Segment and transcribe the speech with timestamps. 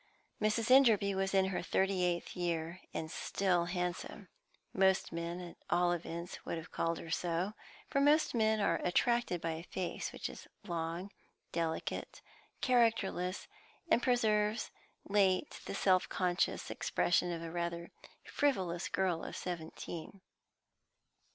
[0.41, 0.71] Mrs.
[0.71, 4.29] Enderby was in her thirty eighth year, and still handsome.
[4.73, 7.53] Most men, at all events, would have called her so,
[7.87, 11.11] for most men are attracted by a face which is long,
[11.51, 12.23] delicate,
[12.61, 13.47] characterless,
[13.89, 14.71] and preserves
[15.07, 17.91] late the self conscious expression of a rather
[18.23, 20.21] frivolous girl of seventeen.